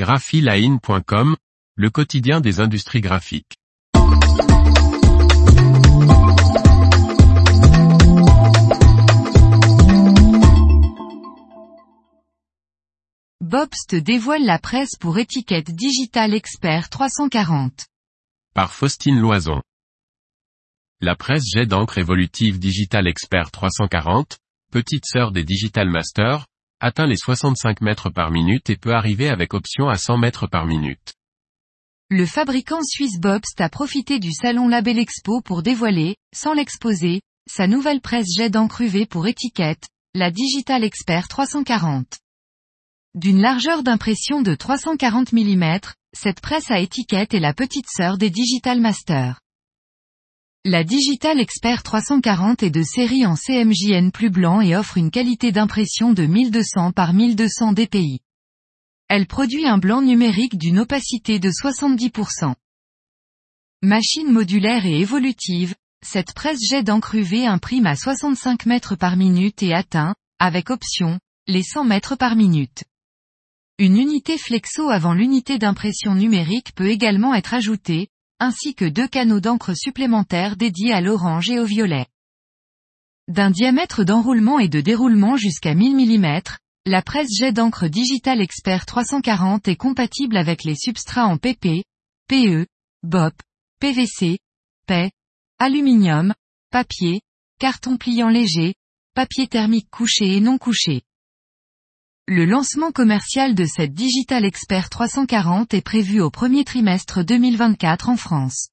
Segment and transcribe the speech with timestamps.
[0.00, 1.36] graphiline.com,
[1.76, 3.58] le quotidien des industries graphiques.
[13.42, 17.84] Bobst dévoile la presse pour étiquette Digital Expert 340.
[18.54, 19.60] Par Faustine Loison.
[21.02, 24.38] La presse jet d'encre évolutive Digital Expert 340,
[24.72, 26.46] petite sœur des Digital Master,
[26.80, 30.66] atteint les 65 mètres par minute et peut arriver avec option à 100 mètres par
[30.66, 31.14] minute.
[32.08, 37.66] Le fabricant suisse Bobst a profité du salon Label Expo pour dévoiler, sans l'exposer, sa
[37.66, 42.18] nouvelle presse jet d'encre UV pour étiquette, la Digital Expert 340.
[43.14, 45.78] D'une largeur d'impression de 340 mm,
[46.16, 49.40] cette presse à étiquette est la petite sœur des Digital Master.
[50.66, 55.52] La Digital Expert 340 est de série en CMJN plus blanc et offre une qualité
[55.52, 58.20] d'impression de 1200 par 1200 dpi.
[59.08, 62.52] Elle produit un blanc numérique d'une opacité de 70%.
[63.80, 69.62] Machine modulaire et évolutive, cette presse jet d'encre UV imprime à 65 mètres par minute
[69.62, 72.84] et atteint, avec option, les 100 mètres par minute.
[73.78, 79.40] Une unité flexo avant l'unité d'impression numérique peut également être ajoutée, ainsi que deux canaux
[79.40, 82.06] d'encre supplémentaires dédiés à l'orange et au violet.
[83.28, 86.40] D'un diamètre d'enroulement et de déroulement jusqu'à 1000 mm,
[86.86, 91.84] la presse jet d'encre Digital Expert 340 est compatible avec les substrats en PP,
[92.26, 92.66] PE,
[93.02, 93.34] BOP,
[93.78, 94.38] PVC,
[94.86, 95.12] PET,
[95.58, 96.34] aluminium,
[96.70, 97.20] papier,
[97.58, 98.74] carton pliant léger,
[99.14, 101.02] papier thermique couché et non couché.
[102.32, 108.16] Le lancement commercial de cette Digital Expert 340 est prévu au premier trimestre 2024 en
[108.16, 108.68] France.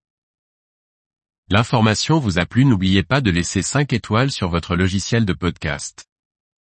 [1.49, 6.06] L'information vous a plu n'oubliez pas de laisser 5 étoiles sur votre logiciel de podcast.